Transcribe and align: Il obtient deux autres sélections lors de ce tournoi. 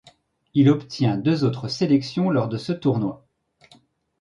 Il 0.55 0.67
obtient 0.71 1.15
deux 1.15 1.43
autres 1.43 1.67
sélections 1.67 2.31
lors 2.31 2.47
de 2.49 2.57
ce 2.57 2.71
tournoi. 2.71 3.23